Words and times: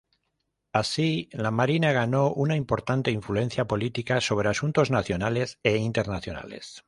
Así, 0.73 1.29
la 1.31 1.51
Marina 1.51 1.91
ganó 1.91 2.33
una 2.33 2.55
importante 2.55 3.11
influencia 3.11 3.65
política 3.67 4.19
sobre 4.19 4.49
asuntos 4.49 4.89
nacionales 4.89 5.59
e 5.61 5.77
internacionales. 5.77 6.79